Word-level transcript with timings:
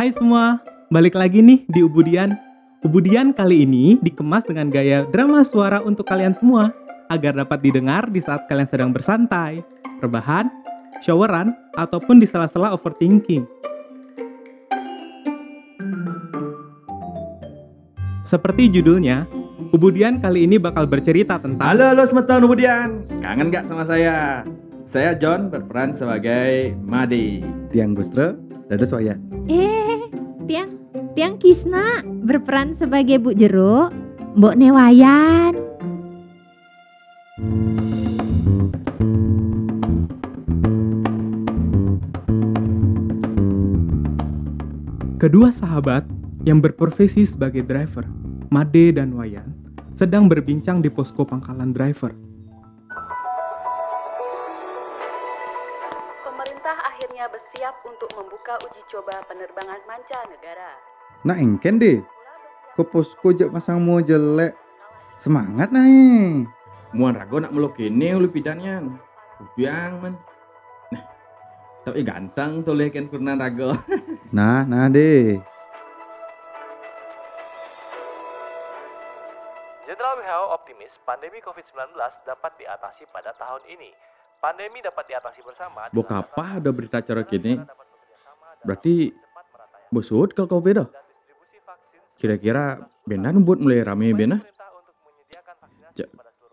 Hai 0.00 0.16
semua, 0.16 0.56
balik 0.88 1.12
lagi 1.12 1.44
nih 1.44 1.68
di 1.68 1.84
Ubudian. 1.84 2.32
Ubudian 2.80 3.36
kali 3.36 3.68
ini 3.68 4.00
dikemas 4.00 4.48
dengan 4.48 4.72
gaya 4.72 5.04
drama 5.04 5.44
suara 5.44 5.84
untuk 5.84 6.08
kalian 6.08 6.32
semua 6.32 6.72
agar 7.12 7.36
dapat 7.36 7.60
didengar 7.60 8.08
di 8.08 8.16
saat 8.24 8.48
kalian 8.48 8.64
sedang 8.64 8.96
bersantai, 8.96 9.60
rebahan, 10.00 10.48
showeran, 11.04 11.52
ataupun 11.76 12.16
di 12.16 12.24
sela-sela 12.24 12.72
overthinking. 12.72 13.44
Seperti 18.24 18.72
judulnya, 18.72 19.28
Ubudian 19.76 20.16
kali 20.24 20.48
ini 20.48 20.56
bakal 20.56 20.88
bercerita 20.88 21.36
tentang 21.36 21.76
Halo 21.76 21.92
halo 21.92 22.08
semesta 22.08 22.40
Nubudian 22.40 23.04
Kangen 23.20 23.52
gak 23.52 23.68
sama 23.68 23.84
saya? 23.84 24.48
Saya 24.88 25.12
John 25.12 25.52
berperan 25.52 25.92
sebagai 25.92 26.72
Madi 26.88 27.44
Tiang 27.68 27.92
Bustra, 27.92 28.32
Dada 28.64 28.88
Soya. 28.88 29.20
Eh, 29.50 29.89
Tiang, 30.50 30.82
Tiang 31.14 31.38
Kisna 31.38 32.02
berperan 32.02 32.74
sebagai 32.74 33.22
Bu 33.22 33.30
Jero, 33.30 33.86
Mbok 34.34 34.58
Newayan. 34.58 35.54
Kedua 45.22 45.54
sahabat 45.54 46.02
yang 46.42 46.58
berprofesi 46.58 47.22
sebagai 47.30 47.62
driver, 47.62 48.10
Made 48.50 48.98
dan 48.98 49.14
Wayan, 49.14 49.54
sedang 49.94 50.26
berbincang 50.26 50.82
di 50.82 50.90
posko 50.90 51.22
pangkalan 51.22 51.70
driver. 51.70 52.29
Untuk 57.90 58.10
membuka 58.14 58.54
uji 58.62 58.82
coba 58.86 59.18
penerbangan 59.26 59.82
mancanegara. 59.84 60.72
Nah 61.26 61.36
engken 61.36 61.82
deh. 61.82 61.98
Kok 62.78 62.88
posko 62.88 63.34
jak 63.34 63.50
pasang 63.50 63.82
mau 63.82 63.98
jelek. 63.98 64.54
Semangat 65.18 65.74
eh. 65.74 66.46
Muan 66.94 67.18
rago 67.18 67.42
nak 67.42 67.52
meluk 67.52 67.78
ini 67.78 68.18
ulu 68.18 68.26
pidannya 68.34 68.82
Ubiang 69.38 70.02
man 70.02 70.14
Nah 70.90 71.04
Tapi 71.86 72.02
ganteng 72.02 72.66
tuh 72.66 72.74
leken 72.74 73.06
kurnan 73.06 73.38
rago 73.38 73.70
Nah, 74.36 74.62
nah 74.62 74.86
deh. 74.86 75.38
Jenderal 79.90 80.22
WHO 80.22 80.46
optimis 80.54 80.94
pandemi 81.02 81.42
COVID-19 81.42 81.98
dapat 82.22 82.52
diatasi 82.62 83.10
pada 83.10 83.34
tahun 83.34 83.66
ini. 83.66 83.90
Pandemi 84.40 84.80
dapat 84.80 85.04
diatasi 85.04 85.40
bersama. 85.44 85.92
Bok 85.92 86.08
apa 86.08 86.56
ada 86.56 86.70
berita 86.72 87.04
cara 87.04 87.20
kini 87.28 87.60
Berarti 88.64 89.12
Bosut 89.92 90.32
kalau 90.32 90.48
kau 90.48 90.64
beda 90.64 90.88
Kira-kira 92.16 92.88
Benda 93.04 93.32
buat 93.36 93.60
mulai 93.60 93.84
rame 93.84 94.16
bena 94.16 94.40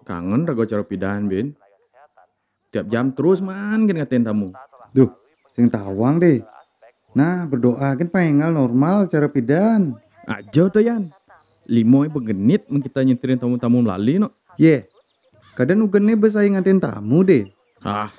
Kangen 0.03 0.47
rago 0.47 0.63
cara 0.67 0.83
pidan 0.83 1.31
ben 1.31 1.55
Tiap 2.71 2.91
jam 2.91 3.15
terus 3.15 3.39
man 3.39 3.87
kan 3.87 3.95
ngatain 3.95 4.23
tamu 4.27 4.51
Duh, 4.95 5.11
sing 5.51 5.67
tawang 5.67 6.17
deh. 6.17 6.43
Nah, 7.11 7.43
berdoa 7.43 7.95
kan 7.97 8.07
pengal 8.07 8.55
normal 8.55 9.09
cara 9.11 9.27
pidan. 9.27 9.97
Aja 10.27 10.67
tuh 10.67 10.83
Yan 10.83 11.07
Limoy 11.67 12.07
begenit 12.11 12.67
men 12.67 12.83
kita 12.83 13.03
nyetirin 13.03 13.39
tamu-tamu 13.39 13.83
melalui 13.83 14.19
no 14.19 14.31
Ye. 14.55 14.87
Kadang 15.55 15.87
ugene 15.87 16.15
bersaing 16.15 16.55
ngatain 16.55 16.79
tamu 16.79 17.23
deh. 17.23 17.47
Ah, 17.85 18.09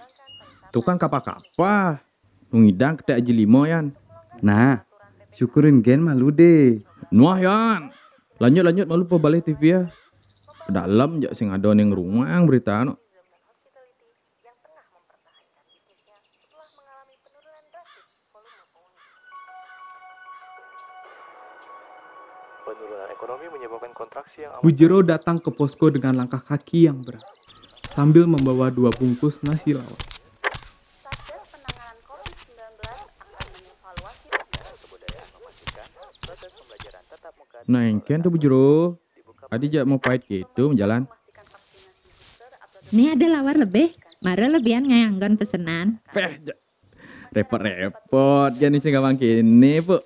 itu 0.71 0.79
kan 0.85 0.95
kapa-kapa. 1.01 1.99
Nungidang 2.49 2.97
kita 3.01 3.19
aja 3.19 3.33
limo 3.35 3.67
yan. 3.67 3.93
Nah, 4.41 4.87
syukurin 5.35 5.83
gen 5.83 6.05
malu 6.05 6.31
deh. 6.31 6.81
Nuah 7.11 7.39
yan. 7.43 7.81
Lanjut 8.39 8.63
lanjut 8.63 8.87
malu 8.87 9.05
po 9.05 9.19
balik 9.19 9.51
TV 9.51 9.75
ya. 9.75 9.83
Dalam 10.69 11.19
jak 11.19 11.33
sing 11.33 11.49
ada 11.49 11.73
yang 11.73 11.91
rumah 11.91 12.29
yang 12.29 12.45
berita 12.45 12.85
no. 12.85 13.01
Penurunan 22.69 23.09
ekonomi 23.09 23.49
menyebabkan 23.49 23.97
kontraksi 23.97 24.45
yang 24.45 24.61
amat 24.61 24.63
Bujero 24.63 25.01
datang 25.01 25.41
ke 25.41 25.49
posko 25.49 25.89
dengan 25.89 26.21
langkah 26.21 26.45
kaki 26.45 26.85
yang 26.85 27.01
berat, 27.01 27.25
sambil 27.93 28.25
membawa 28.29 28.69
dua 28.73 28.93
bungkus 28.95 29.41
nasi 29.45 29.73
lawar. 29.77 30.01
Satgas 31.01 31.45
penanganan 31.53 31.97
COVID-19 32.05 32.57
akan 33.21 33.47
mengevaluasi 33.53 34.29
proses 36.23 36.51
pembelajaran 36.53 37.05
tetap 37.09 37.33
muka 37.37 37.59
Nah, 37.69 37.83
engken 37.89 38.19
tuh 38.21 38.31
bujuro. 38.33 38.97
Tadi 39.49 39.65
jak 39.73 39.89
mau 39.89 39.97
pahit 39.97 40.29
gitu 40.29 40.77
jalan. 40.77 41.09
memastikan 41.09 41.45
vaksinasi 41.49 42.09
booster 42.13 42.53
atau 42.53 42.79
Nih 42.93 43.17
ada 43.17 43.27
lawar 43.33 43.57
lebih, 43.57 43.97
mara 44.21 44.45
lebihan 44.45 44.85
ngayangkan 44.85 45.41
pesenan. 45.41 46.05
Peh, 46.13 46.37
jak. 46.45 46.59
Repot-repot. 47.33 48.53
Jangan 48.57 48.77
isi 48.77 48.89
gampang 48.93 49.17
kini, 49.17 49.81
Bu. 49.81 50.01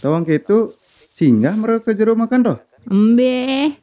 Tawang 0.00 0.24
gitu 0.24 0.72
singgah 1.12 1.52
mereka 1.58 1.92
jero 1.92 2.14
makan 2.14 2.40
toh. 2.46 2.58
Embe, 2.88 3.74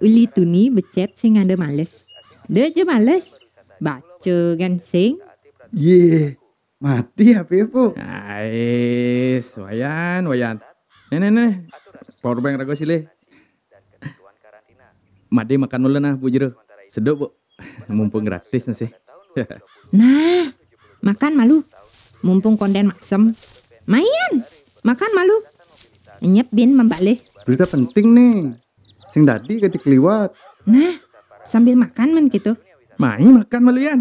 uli 0.00 0.24
tuni 0.26 0.72
becet 0.72 1.14
sing 1.14 1.36
ada 1.38 1.54
males. 1.54 2.09
Dia 2.50 2.66
aja 2.66 2.82
males. 2.82 3.30
Baca 3.78 4.36
kan 4.58 4.74
sing. 4.82 5.22
Ye. 5.70 6.34
Mati 6.82 7.30
HP 7.30 7.70
po. 7.70 7.94
Ais, 7.94 9.54
wayan, 9.54 10.26
wayan. 10.26 10.58
Nih, 11.14 11.22
nih, 11.22 11.30
nih. 11.30 11.50
Power 12.18 12.42
bank 12.42 12.58
rago 12.58 12.74
sile. 12.74 13.06
Made 15.30 15.54
makan 15.62 15.78
mulu 15.78 16.02
nah, 16.02 16.18
Bu 16.18 16.26
Jero. 16.26 16.58
Sedap, 16.90 17.22
Bu. 17.22 17.30
Mumpung 17.86 18.26
gratis 18.26 18.66
nasi. 18.66 18.90
Nah, 19.94 20.50
makan 21.06 21.38
malu. 21.38 21.62
Mumpung 22.26 22.58
konden 22.58 22.90
maksem. 22.90 23.30
Mayan, 23.86 24.42
makan 24.82 25.10
malu. 25.14 25.36
Nyep 26.18 26.50
bin 26.50 26.74
membalik. 26.74 27.22
Berita 27.46 27.62
penting 27.70 28.10
nih. 28.10 28.58
Sing 29.14 29.22
tadi 29.22 29.62
ketik 29.62 29.86
liwat. 29.86 30.34
Nah, 30.66 30.98
sambil 31.44 31.76
makan 31.76 32.14
men 32.16 32.26
gitu. 32.28 32.56
Mai 33.00 33.24
makan 33.24 33.60
maluyan. 33.64 34.00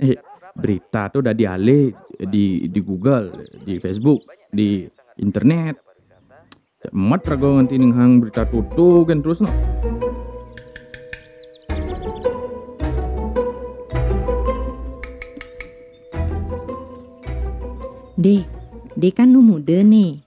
Eh, 0.00 0.18
berita 0.56 1.12
tuh 1.12 1.22
udah 1.22 1.34
dialih 1.36 1.94
di 2.18 2.66
di 2.66 2.80
Google, 2.82 3.30
di 3.62 3.78
Facebook, 3.78 4.26
di 4.50 4.88
internet. 5.20 5.78
Emat 6.90 7.20
rago 7.28 7.60
nganti 7.60 7.76
hang 7.76 8.24
berita 8.24 8.48
tutu 8.48 9.04
kan 9.04 9.20
terus 9.20 9.44
no. 9.44 9.52
Deh, 18.20 18.44
deh 18.96 19.12
kan 19.16 19.32
nu 19.32 19.40
muda 19.40 19.80
nih. 19.80 20.20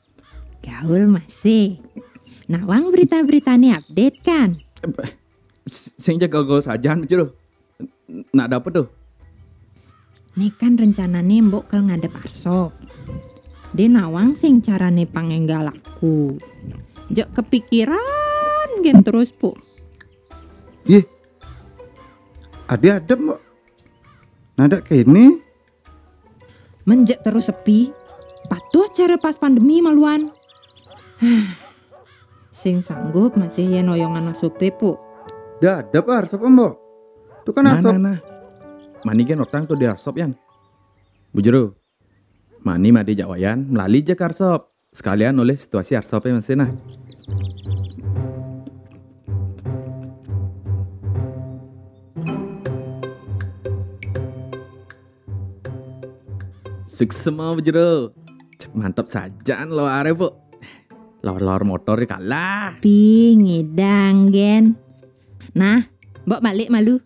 Gaul 0.61 1.09
masih. 1.09 1.77
Nawang 2.49 2.89
berita-berita 2.89 3.53
nih 3.53 3.77
update 3.77 4.17
kan? 4.25 4.49
Sing 5.69 6.19
jaga 6.19 6.43
gol 6.43 6.59
saja 6.59 6.95
Jero. 7.07 7.31
Nak 8.35 8.51
dapet 8.51 8.71
tuh. 8.83 8.87
Nih 10.33 10.51
kan 10.57 10.75
rencananya 10.75 11.45
mbok 11.45 11.71
ke 11.71 11.77
ngadep 11.77 12.13
arsop. 12.19 12.73
Dia 13.73 13.89
nawang 13.89 14.33
sing 14.33 14.61
carane 14.61 15.05
pangenggal 15.05 15.69
aku. 15.69 16.37
Jok 17.13 17.29
kepikiran 17.37 18.81
gen 18.81 19.05
terus 19.05 19.29
pu. 19.29 19.53
Ye. 20.89 21.05
Ada 22.65 22.99
ada 22.99 23.13
mbak. 23.13 23.39
Nada 24.57 24.77
kene. 24.81 25.41
Menjek 26.83 27.23
terus 27.23 27.47
sepi. 27.47 27.93
Patuh 28.49 28.91
cara 28.91 29.15
pas 29.15 29.39
pandemi 29.39 29.79
maluan. 29.79 30.27
sing 32.53 32.85
sanggup 32.85 33.33
masih 33.33 33.65
ya 33.69 33.81
noyongan 33.81 34.33
asupe 34.33 34.69
pu. 34.69 35.02
Dah 35.63 35.79
ada 35.79 36.03
par 36.03 36.27
sapa 36.27 36.43
mbak. 36.51 36.75
Tuh 37.47 37.55
kan 37.55 37.63
Nah, 37.63 37.79
asap. 37.79 37.95
nah, 37.95 37.99
nah. 38.11 38.17
Mani 39.07 39.23
kan 39.23 39.39
otang 39.39 39.63
tuh 39.63 39.79
di 39.79 39.87
arsop 39.87 40.19
yan. 40.19 40.35
Bujero. 41.31 41.71
Mani 42.67 42.91
madi 42.91 43.15
jawayan 43.15 43.71
melalui 43.71 44.03
je 44.03 44.11
ke 44.11 44.23
arsop. 44.27 44.75
Sekalian 44.91 45.39
oleh 45.39 45.55
situasi 45.55 45.95
arsopnya 45.95 46.35
masih 46.43 46.59
nah. 46.59 46.67
Suksema 56.85 57.55
bujero. 57.57 58.13
Cek 58.59 58.71
mantap 58.75 59.07
saja 59.09 59.65
lo 59.65 59.87
are 59.87 60.13
bu. 60.13 60.29
Lawar-lawar 61.23 61.63
motor 61.63 62.03
kalah. 62.03 62.75
Pi 62.83 63.33
ngidang 63.39 64.27
gen. 64.29 64.82
Nah, 65.53 65.85
mbok 66.25 66.41
balik 66.41 66.73
malu. 66.73 66.97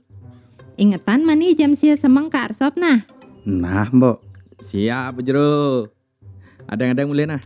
Ingetan 0.80 1.28
mani 1.28 1.52
jam 1.52 1.76
sia 1.76 2.00
semeng 2.00 2.32
ke 2.32 2.40
arsop 2.40 2.80
nah. 2.80 3.04
Nah, 3.44 3.92
mbok. 3.92 4.24
Siap, 4.64 5.20
jero. 5.20 5.92
Ada 6.64 6.96
yang 6.96 7.12
mulai 7.12 7.28
nah. 7.28 7.44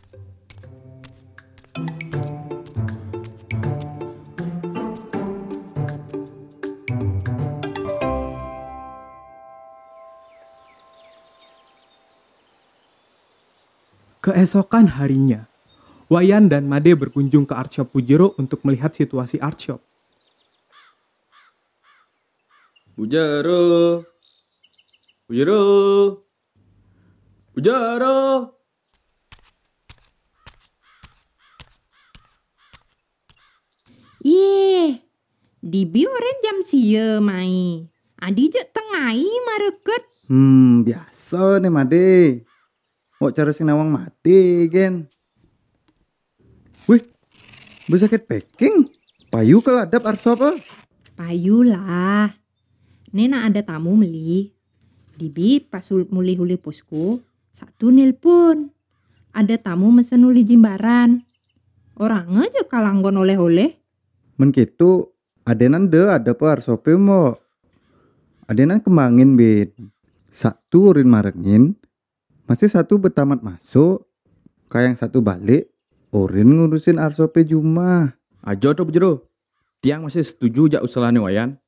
Keesokan 14.21 15.01
harinya, 15.01 15.50
Wayan 16.06 16.45
dan 16.45 16.69
Made 16.69 16.94
berkunjung 16.94 17.50
ke 17.50 17.57
Artshop 17.57 17.89
Pujero 17.89 18.38
untuk 18.38 18.62
melihat 18.62 18.94
situasi 18.94 19.42
Artshop 19.42 19.90
shop. 22.91 22.97
Bujaro. 22.97 24.03
Bujaro. 25.29 25.61
Bujaro. 27.55 28.19
Ye, 34.21 35.01
dibi 35.63 36.05
oren 36.05 36.38
jam 36.43 36.61
sia 36.61 37.17
mai. 37.17 37.89
Adi 38.21 38.53
je 38.53 38.61
tengai 38.69 39.25
mareket. 39.49 40.03
Hmm, 40.29 40.85
biasa 40.85 41.57
nih 41.57 41.73
Made. 41.73 42.09
Mau 43.17 43.33
cara 43.33 43.49
sing 43.49 43.65
nawang 43.65 43.89
Made 43.89 44.69
gen. 44.69 45.09
Wih, 46.85 47.01
bersakit 47.89 48.29
packing. 48.29 48.93
Payu 49.33 49.57
keladap 49.65 50.05
arsop 50.05 50.43
ah. 50.43 50.55
Payulah. 51.17 52.40
Nena 53.11 53.43
ada 53.43 53.59
tamu 53.59 53.99
meli. 53.99 54.51
Dibi 55.15 55.59
pas 55.59 55.83
ul- 55.91 56.07
muli 56.09 56.33
huli 56.39 56.55
posku, 56.55 57.19
satu 57.51 57.91
nelpon. 57.91 58.71
Ada 59.31 59.59
tamu 59.59 59.91
mesen 59.91 60.25
uli 60.25 60.41
jimbaran. 60.41 61.21
Orang 61.99 62.39
aja 62.41 62.65
kalanggon 62.65 63.19
oleh-oleh. 63.19 63.77
Men 64.39 64.49
gitu, 64.49 65.13
adenan 65.45 65.91
de 65.91 66.07
ada 66.09 66.33
apa 66.33 66.57
arsope 66.57 66.97
mo. 66.97 67.37
Adenan 68.49 68.81
kembangin 68.81 69.37
bin. 69.37 69.69
Satu 70.31 70.95
urin 70.95 71.11
maregin, 71.11 71.75
masih 72.47 72.71
satu 72.71 72.97
betamat 72.97 73.43
masuk. 73.43 74.07
Kayak 74.71 74.95
yang 74.95 74.97
satu 74.97 75.19
balik, 75.19 75.67
urin 76.09 76.47
ngurusin 76.47 76.97
arsope 76.97 77.43
Juma. 77.43 78.15
Ajo 78.41 78.71
tuh 78.73 78.87
Bujaro. 78.87 79.27
Tiang 79.83 80.07
masih 80.07 80.25
setuju 80.25 80.71
jak 80.71 80.81
usulannya 80.81 81.21
Wayan. 81.21 81.60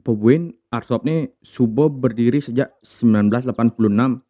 Buin 0.00 0.56
Arsop 0.72 1.04
nih 1.04 1.30
subuh 1.44 1.92
berdiri 1.92 2.40
sejak 2.40 2.72
1986. 2.82 4.24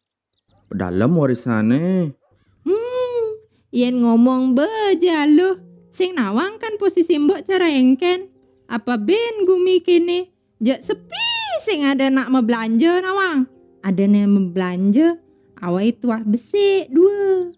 Dalam 0.71 1.11
warisannya. 1.15 2.15
Hmm, 2.63 3.25
yen 3.71 3.99
ngomong 4.03 4.55
beja 4.55 5.27
loh. 5.27 5.59
Sing 5.91 6.15
nawang 6.15 6.55
kan 6.59 6.79
posisi 6.79 7.19
mbok 7.19 7.43
cara 7.43 7.67
engken. 7.67 8.31
Apa 8.71 8.95
ben 8.95 9.43
gumi 9.43 9.83
kene? 9.83 10.31
Jak 10.63 10.79
sepi 10.79 11.27
sing 11.67 11.83
ada 11.83 12.07
nak 12.07 12.31
mau 12.31 12.39
belanja 12.39 13.03
nawang. 13.03 13.47
Ada 13.81 14.05
yang 14.05 14.29
mau 14.31 14.45
belanja, 14.53 15.17
awai 15.59 15.91
tuah 15.97 16.21
besi 16.23 16.85
dua. 16.87 17.49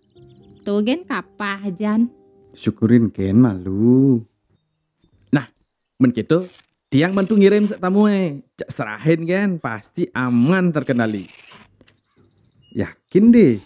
Tuh 0.64 0.80
gen 0.82 1.04
kapah 1.04 1.68
jan. 1.76 2.08
Syukurin 2.56 3.12
Ken 3.12 3.38
malu. 3.38 4.24
Men 6.02 6.12
gitu, 6.12 6.44
tiang 6.94 7.18
bantu 7.18 7.34
ngirim 7.34 7.66
tamu 7.66 8.06
eh. 8.06 8.46
Cak 8.54 8.70
serahin 8.70 9.26
kan, 9.26 9.50
pasti 9.58 10.06
aman 10.14 10.70
terkendali. 10.70 11.26
Yakin 12.78 13.34
deh. 13.34 13.58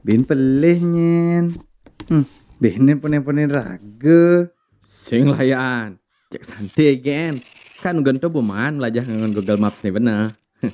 Bin 0.00 0.24
pelih 0.24 0.80
nyen. 0.80 1.52
Hmm, 2.08 2.24
bin 2.56 2.88
pone-pone 2.96 3.44
raga. 3.44 4.48
Sing 4.80 5.28
layan. 5.28 6.00
Cek 6.32 6.44
santai 6.48 6.96
kan. 7.04 7.36
Kan 7.84 8.00
gento 8.00 8.32
buman 8.32 8.80
belajar 8.80 9.04
dengan 9.04 9.28
Google 9.36 9.60
Maps 9.60 9.84
nih 9.84 9.92
bener. 9.92 10.32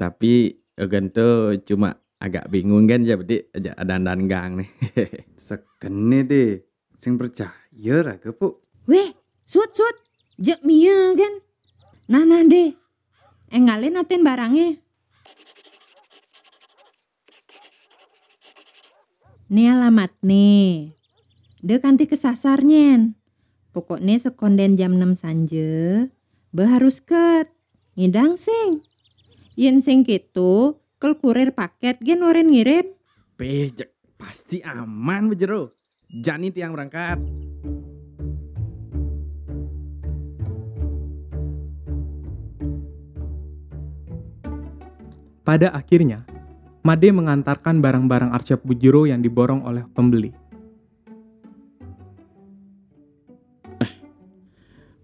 Tapi 0.00 0.62
gento 0.78 1.58
cuma 1.66 1.98
agak 2.22 2.46
bingung 2.50 2.86
kan 2.86 3.02
jadi 3.02 3.50
aja 3.50 3.74
ada 3.74 4.14
gang 4.30 4.62
nih. 4.62 4.70
Sekene 5.46 6.22
deh. 6.22 6.62
Sing 6.98 7.18
percaya 7.18 7.94
raga 8.06 8.30
pu. 8.30 8.67
Weh, 8.88 9.12
sut 9.44 9.68
sut. 9.76 9.96
Jak 10.40 10.64
mia 10.64 11.12
kan. 11.12 11.44
Nah 12.08 12.24
nah 12.24 12.40
deh. 12.40 12.72
Engalin 13.52 14.00
aten 14.00 14.24
barangnya. 14.24 14.80
Nih 19.52 19.68
alamat 19.68 20.12
nih. 20.24 20.96
De 21.60 21.76
kanti 21.76 22.08
kesasarnya. 22.08 23.12
Pokoknya 23.76 24.16
sekonden 24.16 24.80
jam 24.80 24.96
6 24.96 25.20
sanje. 25.20 26.08
Be 26.48 26.64
harus 26.64 27.04
ket. 27.04 27.52
Ngidang 27.92 28.40
sing. 28.40 28.80
Yen 29.58 29.82
sing 29.82 30.06
gitu, 30.06 30.78
kel 31.02 31.18
kurir 31.18 31.50
paket 31.50 31.98
gen 31.98 32.22
oren 32.22 32.54
ngirim. 32.54 32.94
Pejek 33.34 33.90
pasti 34.14 34.62
aman 34.62 35.28
bejero. 35.28 35.74
Jani 36.08 36.54
tiang 36.54 36.72
berangkat. 36.72 37.47
Pada 45.48 45.72
akhirnya, 45.72 46.28
Made 46.84 47.08
mengantarkan 47.08 47.80
barang-barang 47.80 48.36
art 48.36 48.44
shop 48.44 48.68
Pujero 48.68 49.08
yang 49.08 49.24
diborong 49.24 49.64
oleh 49.64 49.80
pembeli. 49.96 50.28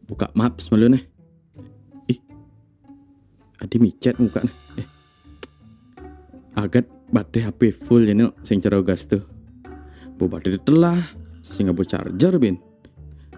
Buka 0.09 0.29
maps 0.37 0.69
malu 0.69 0.93
nih. 0.93 1.05
Ih. 2.13 2.21
Adi 3.57 3.77
micet 3.81 4.21
muka 4.21 4.45
nih. 4.45 4.85
Eh. 4.85 4.89
Agat 6.61 6.93
baterai 7.09 7.49
HP 7.49 7.73
full 7.73 8.05
ya 8.05 8.13
no, 8.13 8.37
sing 8.45 8.61
cara 8.61 8.85
gas 8.85 9.09
tuh. 9.09 9.25
Bu 10.21 10.29
baterai 10.29 10.61
telah, 10.61 11.01
sing 11.41 11.73
bu 11.73 11.89
charger 11.89 12.37
bin. 12.37 12.61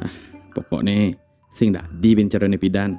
Ah, 0.02 0.10
pokoknya 0.58 1.14
sing 1.54 1.70
dadi 1.70 2.18
bin 2.18 2.26
cara 2.26 2.50
pidan. 2.58 2.98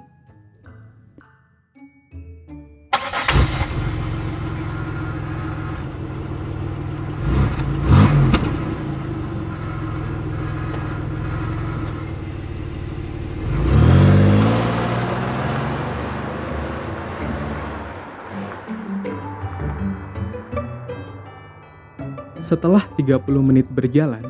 Setelah 22.37 22.85
30 22.93 23.25
menit 23.41 23.65
berjalan, 23.73 24.21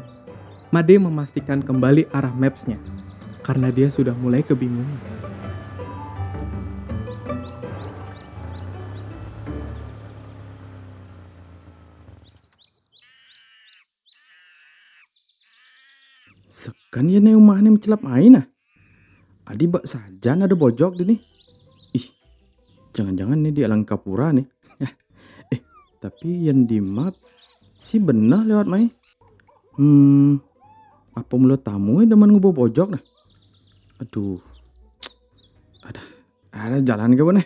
Made 0.67 0.99
memastikan 0.99 1.63
kembali 1.63 2.11
arah 2.11 2.35
maps-nya 2.35 2.75
karena 3.39 3.71
dia 3.71 3.87
sudah 3.87 4.11
mulai 4.11 4.43
kebingungan. 4.43 4.99
Sekan 16.51 17.07
ya 17.07 17.23
nih 17.23 17.39
rumah 17.39 17.63
nih 17.63 17.71
mencelap 17.71 18.03
main 18.03 18.43
ah. 18.43 18.45
Adi 19.47 19.71
bak 19.71 19.87
sajan 19.87 20.43
ada 20.43 20.55
bojok 20.55 20.99
di 20.99 21.15
nih. 21.15 21.19
Ih, 21.95 22.07
jangan-jangan 22.91 23.39
nih 23.39 23.53
di 23.55 23.61
Alang 23.63 23.87
Kapura 23.87 24.35
nih. 24.35 24.43
eh, 25.55 25.63
tapi 26.03 26.51
yang 26.51 26.67
di 26.67 26.83
map 26.83 27.15
sih 27.77 28.01
benar 28.01 28.43
lewat 28.43 28.67
main. 28.67 28.89
Hmm, 29.77 30.41
apa 31.13 31.33
mulut 31.37 31.61
tamu 31.61 32.01
ya 32.01 32.09
demen 32.09 32.33
ngubo 32.33 32.49
pojok 32.53 32.97
nah? 32.97 33.03
Aduh, 34.01 34.41
ada, 35.85 36.01
ada 36.53 36.77
jalan 36.81 37.13
ke 37.13 37.23
mana? 37.25 37.41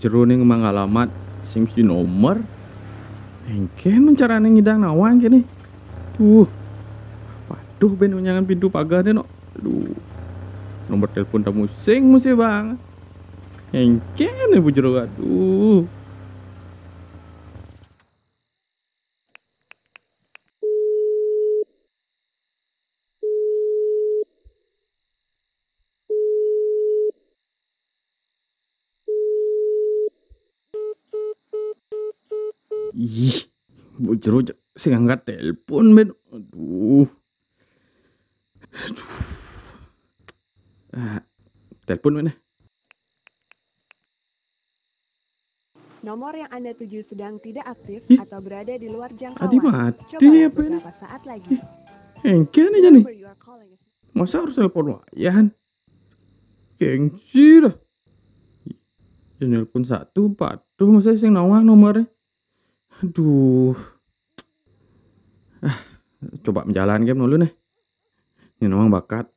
Jero 0.00 0.24
nih 0.24 0.40
ngemang 0.40 0.64
alamat 0.64 1.12
sing 1.44 1.68
si 1.68 1.84
nomor. 1.84 2.40
Engken 3.44 4.00
mencarane 4.08 4.48
ngidang 4.48 4.80
nawang 4.80 5.20
kene. 5.20 5.44
Tuh. 6.16 6.48
Waduh 7.52 7.92
ben 8.00 8.16
unyangan 8.16 8.48
pintu 8.48 8.72
pagar 8.72 9.04
no. 9.12 9.28
Aduh. 9.60 9.92
Nomor 10.88 11.12
telepon 11.12 11.44
tamu 11.44 11.68
sing 11.84 12.08
mesti 12.08 12.32
bang. 12.32 12.80
Engken 13.76 14.56
nih 14.56 14.60
bu 14.64 14.72
jero 14.72 14.96
aduh. 14.96 15.84
Ih, 33.00 33.48
Bu 33.96 33.99
Jero 34.18 34.42
sing 34.74 34.96
angkat 34.96 35.28
telepon 35.28 35.92
men. 35.94 36.08
Aduh. 36.32 37.06
Aduh. 38.70 39.10
Ah, 40.90 41.22
telepon 41.86 42.18
mana? 42.18 42.32
Nomor 46.00 46.32
yang 46.32 46.48
Anda 46.48 46.72
tuju 46.72 47.04
sedang 47.04 47.36
tidak 47.44 47.76
aktif 47.76 48.00
Ih. 48.08 48.16
atau 48.16 48.40
berada 48.40 48.72
di 48.72 48.88
luar 48.88 49.12
Adi 49.12 49.20
jangkauan. 49.20 49.60
mati 49.60 50.02
Coba 50.08 50.16
apa 50.16 50.32
ini? 50.32 50.48
beberapa 50.48 50.92
saat 50.96 51.22
lagi. 51.28 51.54
Engken 52.24 52.72
aja 52.72 52.88
nih. 52.88 53.04
Masa 54.16 54.40
harus 54.40 54.56
telepon 54.56 54.96
wayan? 54.96 55.52
Gengsi 56.80 57.60
dah. 57.60 57.76
Ya 59.40 59.44
nelpon 59.48 59.84
satu, 59.84 60.32
patuh 60.32 60.88
masa 60.88 61.16
sing 61.20 61.36
nawang 61.36 61.68
nomornya. 61.68 62.08
Aduh. 63.04 63.76
Coba 66.44 66.64
menjalan 66.64 67.04
game 67.04 67.20
dulu 67.20 67.36
nih. 67.40 67.52
Ini 68.60 68.68
nawang 68.68 68.92
bakat. 68.92 69.28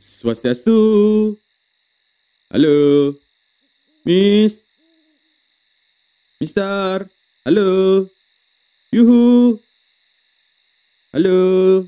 Swastiastu. 0.00 1.36
Halo. 2.48 3.12
Miss. 4.08 4.64
Mister. 6.40 7.04
Halo. 7.44 8.08
Yuhu. 8.88 9.60
Halo. 11.12 11.84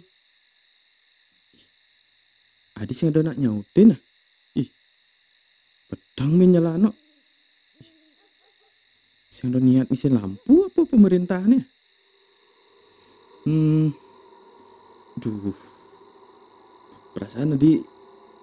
Adi 2.77 2.93
sing 2.93 3.09
ada 3.09 3.25
nak 3.25 3.41
nyautin 3.41 3.97
ah. 3.97 4.01
Ih. 4.61 4.69
Pedang 5.89 6.37
menyelano. 6.37 6.93
Ih. 7.81 7.93
Sing 9.33 9.49
ada 9.49 9.59
niat 9.65 9.89
misi 9.89 10.13
lampu 10.13 10.69
apa 10.69 10.85
pemerintahnya? 10.85 11.61
Hmm. 13.49 13.89
Duh. 15.17 15.57
Perasaan 17.17 17.57
tadi 17.57 17.81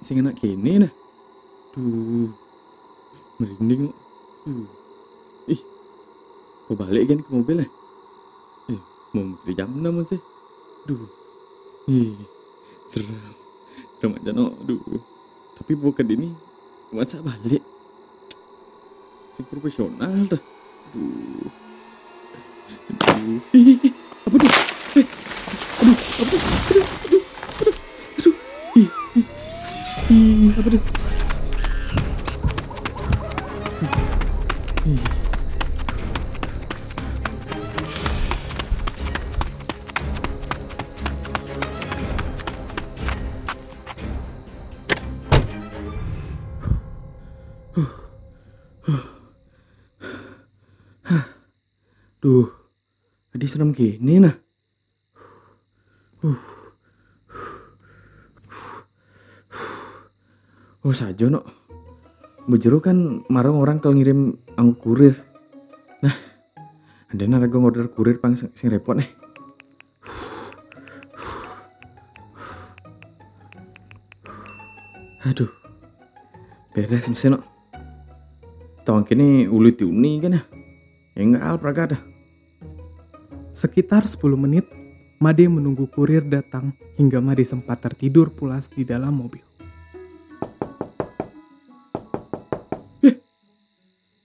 sing 0.02 0.26
enak 0.26 0.42
kene 0.42 0.90
nah. 0.90 0.94
Duh. 1.78 2.34
Merinding. 3.38 3.86
kok. 3.86 3.98
Duh. 4.50 4.70
Ih. 5.54 5.62
Kau 6.66 6.74
balik 6.74 7.06
kan 7.06 7.22
ke 7.22 7.30
mobil? 7.30 7.62
Eh, 7.62 8.82
mau 9.14 9.38
di 9.46 9.54
jam 9.54 9.70
6 9.70 9.94
masih. 9.94 10.22
Duh. 10.90 11.06
Ih. 11.86 12.18
Seram. 12.90 13.43
Seram 14.04 14.20
aja 14.20 14.36
no. 14.36 14.52
Duh. 14.68 15.00
Tapi 15.56 15.80
bukan 15.80 16.04
ini. 16.04 16.28
Masa 16.92 17.24
balik? 17.24 17.64
Si 19.32 19.40
profesional 19.48 20.28
dah. 20.28 20.44
Duh. 20.92 21.48
Aduh. 23.00 23.40
Ih, 23.56 23.80
ih. 23.80 23.96
Apa 24.28 24.36
tuh? 24.36 24.52
Eh. 25.00 25.08
Aduh. 25.08 25.96
Apa 25.96 26.36
tuh? 26.36 26.42
Aduh. 26.44 26.84
Aduh. 26.84 27.24
Aduh. 27.64 27.76
Aduh. 28.20 28.36
Ih. 28.76 28.90
Ih. 29.16 29.26
Ih. 30.12 30.52
Apa 30.52 30.68
tuh? 30.68 30.84
Ih. 34.84 35.23
Duh, 52.24 52.48
tadi 53.36 53.44
serem 53.52 53.76
gini 53.76 54.16
nah. 54.16 54.32
Oh 60.88 60.96
saja 60.96 61.28
no. 61.28 61.44
Bejero 62.48 62.80
kan 62.80 63.28
marang 63.28 63.60
orang 63.60 63.84
kalau 63.84 64.00
ngirim 64.00 64.40
anggo 64.56 64.80
kurir. 64.80 65.20
Nah, 66.00 66.16
ada 67.12 67.24
nara 67.28 67.52
gue 67.52 67.60
ngorder 67.60 67.92
kurir 67.92 68.16
pang 68.24 68.40
sing 68.40 68.72
repot 68.72 68.96
nih. 68.96 69.12
Aduh, 75.28 75.52
beres 76.72 77.12
mesin 77.12 77.36
no. 77.36 77.44
Tahun 78.88 79.04
kini 79.04 79.52
ulu 79.52 79.76
tiuni 79.76 80.24
kan 80.24 80.40
ya. 80.40 80.44
Enggak 81.14 81.62
prakada. 81.62 82.13
Sekitar 83.54 84.10
10 84.10 84.34
menit, 84.36 84.66
Made 85.22 85.48
menunggu 85.48 85.88
kurir 85.88 86.26
datang 86.26 86.74
hingga 87.00 87.24
Made 87.24 87.46
sempat 87.48 87.80
tertidur 87.80 88.28
pulas 88.34 88.68
di 88.68 88.84
dalam 88.84 89.16
mobil. 89.16 89.46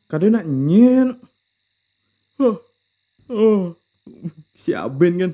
Kadang 0.09 0.41
nak 0.41 0.49
nyen. 0.49 1.13
Oh, 2.41 2.57
oh, 3.29 3.77
si 4.57 4.73
Aben 4.73 5.21
kan. 5.21 5.33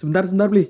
Sebentar, 0.00 0.24
sebentar 0.24 0.48
beli. 0.48 0.64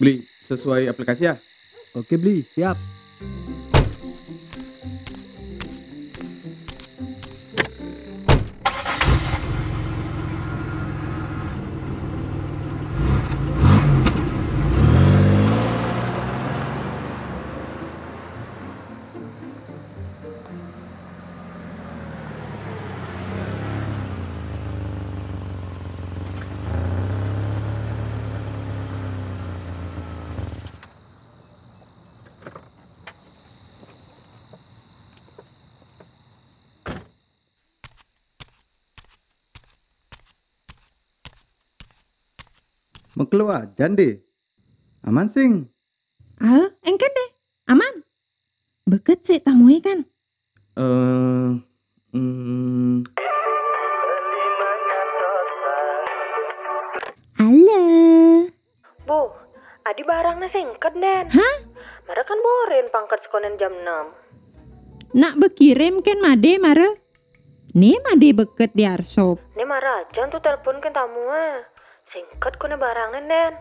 Beli 0.00 0.24
sesuai 0.48 0.88
aplikasi 0.88 1.28
ya. 1.28 1.36
Oke, 1.92 2.16
Bli, 2.16 2.40
siap. 2.40 2.99
Mau 43.18 43.26
keluar 43.26 43.66
jan 43.74 43.98
deh. 43.98 44.14
Aman 45.02 45.26
sing. 45.26 45.66
Ah, 46.38 46.70
engken 46.86 47.10
deh. 47.10 47.30
Aman. 47.66 48.06
Beket 48.86 49.26
sih 49.26 49.42
tamu 49.42 49.66
kan. 49.82 50.06
Eh, 50.78 51.50
hmm, 52.14 53.02
Halo. 57.34 57.82
Bu, 59.02 59.20
adi 59.90 60.02
barangnya 60.06 60.46
singkat 60.54 60.94
den. 60.94 61.26
Hah? 61.34 61.56
Mereka 62.06 62.30
kan 62.30 62.38
borin 62.38 62.86
pangkat 62.94 63.26
sekonen 63.26 63.58
jam 63.58 63.74
6. 63.74 65.18
Nak 65.18 65.34
bekirim 65.42 65.98
kan 66.06 66.22
Made 66.22 66.62
mare. 66.62 66.94
Nih 67.74 67.98
Made 68.06 68.30
beket 68.38 68.70
di 68.78 68.86
arsop. 68.86 69.42
Ini 69.58 69.66
marah 69.66 70.06
aja 70.06 70.30
tuh 70.30 70.38
telepon 70.38 70.78
ke 70.78 70.90
tamu 70.94 71.26
ah. 71.26 71.58
Singkat 72.10 72.58
kone 72.58 72.74
barangan 72.74 73.22
den. 73.22 73.54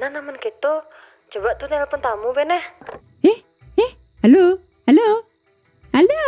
Nah 0.00 0.08
naman 0.08 0.32
gitu, 0.40 0.80
coba 1.36 1.52
tuh 1.60 1.68
telepon 1.68 2.00
tamu 2.00 2.32
beneh. 2.32 2.64
Eh, 3.20 3.36
eh, 3.76 3.90
halo, 4.24 4.56
halo, 4.88 5.08
halo. 5.92 6.24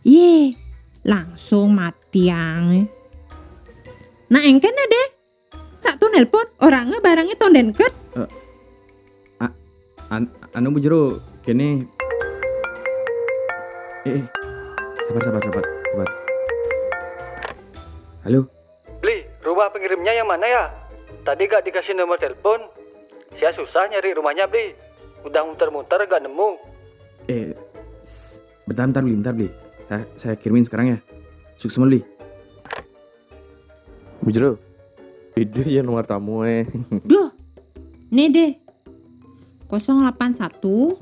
Ye, 0.00 0.56
langsung 1.04 1.76
mati 1.76 2.32
yang. 2.32 2.88
Nah 4.32 4.42
engken 4.48 4.72
ada. 4.72 5.02
Satu 5.84 6.08
nelpon 6.08 6.48
orangnya 6.64 6.96
barangnya 7.04 7.36
tonden 7.36 7.76
ket. 7.76 7.92
an 10.08 10.24
anu 10.56 10.72
bujero 10.72 11.20
kene. 11.44 11.84
Eh, 14.08 14.16
eh, 14.16 14.24
sabar, 15.04 15.20
sabar, 15.20 15.40
sabar, 15.44 15.64
sabar. 15.68 16.08
Halo, 18.24 18.55
rumah 19.46 19.70
pengirimnya 19.70 20.10
yang 20.10 20.26
mana 20.26 20.42
ya? 20.42 20.64
Tadi 21.22 21.46
gak 21.46 21.62
dikasih 21.62 21.94
nomor 21.94 22.18
telepon. 22.18 22.58
Saya 23.38 23.54
susah 23.54 23.86
nyari 23.86 24.10
rumahnya, 24.18 24.50
Beli. 24.50 24.74
Udah 25.22 25.46
muter-muter 25.46 26.02
gak 26.06 26.22
nemu. 26.26 26.58
eh, 27.26 27.54
bentar, 28.66 28.86
bentar, 28.90 29.02
beli, 29.02 29.14
bentar, 29.18 29.34
beli. 29.34 29.50
Saya, 29.86 30.02
saya 30.18 30.34
kirimin 30.34 30.66
sekarang 30.66 30.86
ya. 30.94 30.98
Sukses 31.58 31.78
meli. 31.78 32.02
Bujro, 34.22 34.58
itu 35.38 35.62
ya 35.62 35.86
nomor 35.86 36.02
tamu 36.02 36.42
eh. 36.42 36.66
Duh, 37.06 37.30
nih 38.10 38.26
deh. 38.30 38.50
081 39.70 40.98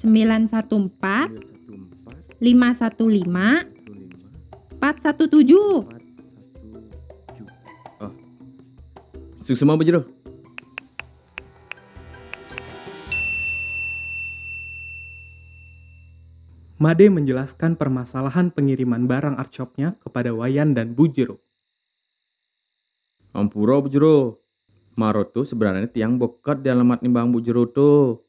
914 0.00 0.76
914 2.40 2.40
515 2.40 3.72
15 4.80 4.80
417. 4.80 5.88
417. 5.88 6.01
Sukses 9.42 9.58
semua 9.58 9.74
Bujro. 9.74 10.06
Made 16.78 17.10
menjelaskan 17.10 17.74
permasalahan 17.74 18.54
pengiriman 18.54 19.02
barang 19.10 19.34
art 19.34 19.50
shop-nya 19.50 19.98
kepada 19.98 20.30
Wayan 20.30 20.78
dan 20.78 20.94
Bujero. 20.94 21.42
Ampura 23.34 23.82
Bujro. 23.82 24.38
Maro 24.94 25.26
tuh 25.26 25.42
sebenarnya 25.42 25.90
tiang 25.90 26.22
bokat 26.22 26.62
di 26.62 26.70
alamat 26.70 27.02
nimbang 27.02 27.34
Bujro 27.34 27.66
tuh. 27.66 28.22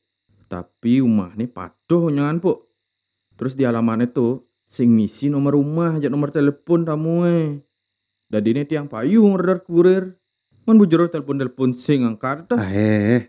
Tapi 0.50 1.06
rumah 1.06 1.30
nih 1.38 1.46
patuh 1.46 2.10
nyangan 2.10 2.42
po. 2.42 2.66
Terus 3.38 3.54
di 3.54 3.70
alamatnya 3.70 4.10
tuh 4.10 4.42
sing 4.66 4.98
ngisi 4.98 5.30
nomor 5.30 5.54
rumah 5.54 6.02
aja 6.02 6.10
nomor 6.10 6.34
telepon 6.34 6.82
tamu 6.82 7.30
eh. 7.30 7.54
Jadi 8.34 8.48
ini 8.50 8.66
tiang 8.66 8.90
payung 8.90 9.38
radar 9.38 9.62
kurir. 9.62 10.23
Man 10.64 10.80
Bujro 10.80 11.12
telepon-telepon 11.12 11.76
sing 11.76 12.08
angkat 12.08 12.48
dah. 12.48 12.56
Ah, 12.56 12.72
eh, 12.72 13.28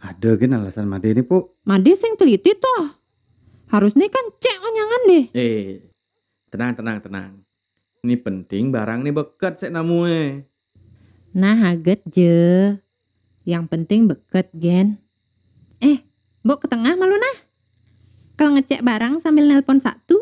ada 0.00 0.30
kan 0.40 0.56
alasan 0.56 0.88
Made 0.88 1.12
ini, 1.12 1.20
Po? 1.20 1.52
Made 1.68 1.92
sing 1.92 2.16
teliti 2.16 2.56
toh. 2.56 2.88
Harusnya 3.68 4.08
kan 4.08 4.24
cek 4.40 4.56
onyangan 4.56 5.00
deh. 5.04 5.24
Eh, 5.36 5.84
tenang 6.48 6.72
tenang 6.72 6.98
tenang. 7.04 7.30
Ini 8.00 8.16
penting 8.24 8.72
barang 8.72 9.04
nih 9.04 9.12
bekat 9.12 9.60
sek 9.60 9.68
namu 9.68 10.08
eh. 10.08 10.40
Nah, 11.36 11.60
haget 11.60 12.00
je. 12.08 12.72
Yang 13.44 13.64
penting 13.68 14.08
beket, 14.08 14.48
Gen. 14.56 14.96
Eh, 15.84 16.00
Mbok 16.40 16.64
ke 16.64 16.66
tengah 16.72 16.96
malu 16.96 17.16
nah. 17.20 17.36
Kalau 18.40 18.56
ngecek 18.56 18.80
barang 18.80 19.20
sambil 19.20 19.44
nelpon 19.44 19.76
satu, 19.76 20.16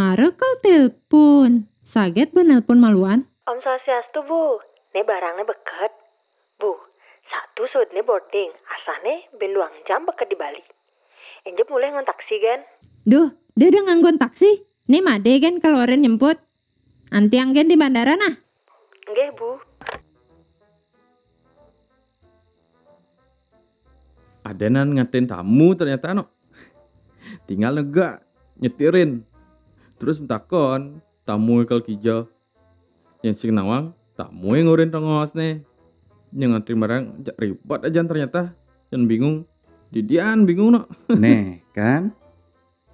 Mare 0.00 0.32
kau 0.32 0.54
telepon. 0.64 1.68
Saget 1.84 2.32
ben 2.32 2.48
nelpon 2.48 2.80
maluan. 2.80 3.28
Om 3.44 3.60
Swastiastu 3.60 4.24
bu, 4.24 4.56
nih 4.96 5.04
barangnya 5.04 5.44
beket. 5.44 5.92
Bu, 6.56 6.72
satu 7.28 7.68
sudne 7.68 8.00
boarding, 8.00 8.48
asane 8.48 9.28
ben 9.36 9.52
luang 9.52 9.68
jam 9.84 10.00
beket 10.08 10.32
di 10.32 10.40
Bali. 10.40 10.64
Enjep 11.44 11.68
mulai 11.68 11.92
ngon 11.92 12.08
taksi 12.08 12.36
kan? 12.40 12.60
Duh, 13.04 13.28
dia 13.52 13.68
udah 13.68 13.92
nganggon 13.92 14.16
taksi. 14.16 14.64
Nih 14.88 15.04
Made 15.04 15.36
kan 15.36 15.60
keluarin 15.60 16.00
nyemput. 16.00 16.40
Anti 17.12 17.36
anggen 17.36 17.68
di 17.68 17.76
bandara 17.76 18.16
nah. 18.16 18.32
Nggih 19.04 19.30
bu. 19.36 19.50
Adenan 24.48 24.96
ngatain 24.96 25.28
tamu 25.28 25.76
ternyata 25.76 26.16
no. 26.16 26.24
Tinggal 27.44 27.84
nega 27.84 28.16
nyetirin. 28.64 29.28
Terus 30.00 30.16
mentakon 30.16 30.96
tamu 31.28 31.60
kal 31.68 31.84
kijo. 31.84 32.24
Yang 33.20 33.44
sing 33.44 33.52
nawang 33.52 33.92
tamu 34.16 34.56
yang 34.56 34.72
ngurin 34.72 34.88
tongos 34.88 35.36
nih. 35.36 35.60
Yang 36.32 36.48
ngantri 36.56 36.74
barang 36.80 37.04
jak 37.20 37.36
ribet 37.36 37.80
aja 37.84 38.00
ternyata. 38.00 38.42
Yang 38.88 39.02
bingung. 39.04 39.36
Didian 39.92 40.48
bingung 40.48 40.72
no. 40.72 40.88
Nih, 41.22 41.60
kan? 41.76 42.14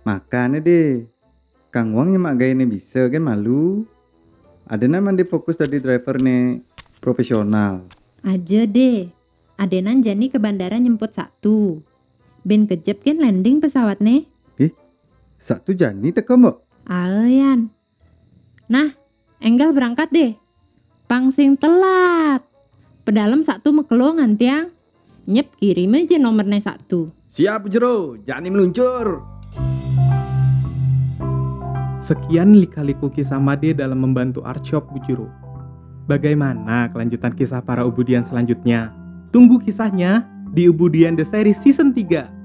Makanya 0.03 0.59
deh. 0.59 1.07
Kang 1.71 1.93
Wang 1.93 2.11
nyemak 2.11 2.41
gaya 2.41 2.57
ini 2.57 2.67
bisa 2.67 3.07
kan 3.07 3.23
malu. 3.23 3.87
Ada 4.67 4.91
nama 4.91 5.15
dia 5.15 5.29
fokus 5.29 5.61
tadi 5.61 5.79
driver 5.79 6.19
nih 6.19 6.59
profesional. 6.99 7.87
Aja 8.27 8.67
deh. 8.67 9.07
Adenan 9.61 10.03
jani 10.03 10.27
ke 10.33 10.41
bandara 10.43 10.81
nyemput 10.81 11.15
satu. 11.15 11.85
Ben 12.43 12.67
kejep 12.67 13.05
kan 13.05 13.21
landing 13.23 13.63
pesawat 13.63 14.03
nih. 14.03 14.27
Satu 15.47 15.71
jani 15.79 16.11
teka 16.11 16.35
mbok. 16.35 16.66
Ayan. 16.87 17.75
Nah, 18.71 18.95
enggal 19.43 19.75
berangkat 19.75 20.07
deh. 20.15 20.33
Pangsing 21.11 21.59
telat. 21.59 22.43
Pedalem 23.03 23.43
satu 23.43 23.75
mekelo 23.75 24.15
ngantiang. 24.15 24.71
Nyep 25.27 25.59
kirim 25.59 25.99
aja 25.99 26.15
nomornya 26.23 26.63
satu. 26.63 27.11
Siap 27.35 27.67
Jero, 27.67 28.15
jani 28.23 28.55
meluncur. 28.55 29.19
Sekian 31.99 32.55
lika-liku 32.55 33.11
kisah 33.11 33.43
Made 33.43 33.75
dalam 33.75 33.99
membantu 33.99 34.47
art 34.47 34.63
shop 34.63 34.87
Bujuro. 34.95 35.27
Bagaimana 36.07 36.87
kelanjutan 36.95 37.35
kisah 37.35 37.67
para 37.67 37.83
Ubudian 37.83 38.23
selanjutnya? 38.23 38.95
Tunggu 39.35 39.59
kisahnya 39.59 40.23
di 40.55 40.71
Ubudian 40.71 41.19
The 41.19 41.27
Series 41.27 41.59
Season 41.59 41.91
3. 41.91 42.36